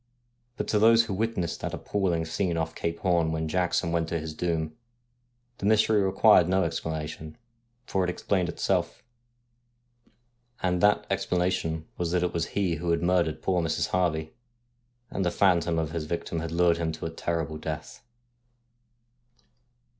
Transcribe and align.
But 0.57 0.67
to 0.69 0.79
those 0.79 1.03
who 1.05 1.13
witnessed 1.13 1.59
that 1.61 1.75
appalling 1.75 2.25
scene 2.25 2.57
off 2.57 2.73
Cape 2.73 2.97
Horn 3.01 3.31
when 3.31 3.47
Jackson 3.47 3.91
went 3.91 4.09
to 4.09 4.17
his 4.19 4.33
doom, 4.33 4.75
the 5.59 5.67
mystery 5.67 6.01
required 6.01 6.49
no 6.49 6.63
explanation, 6.63 7.37
for 7.85 8.03
it 8.03 8.09
explained 8.09 8.49
itself: 8.49 9.03
and 10.63 10.81
that 10.81 11.05
explanation 11.11 11.85
was 11.99 12.09
that 12.13 12.23
it 12.23 12.33
was 12.33 12.47
he 12.57 12.77
who 12.77 12.89
had 12.89 13.03
murdered 13.03 13.43
poor 13.43 13.61
Mrs. 13.61 13.89
Harvey, 13.89 14.33
and 15.11 15.23
the 15.23 15.29
phantom 15.29 15.77
of 15.77 15.91
his 15.91 16.05
victim 16.05 16.39
had 16.39 16.51
lured 16.51 16.77
him 16.77 16.91
to 16.93 17.05
a 17.05 17.11
terrible 17.11 17.59
death. 17.59 18.01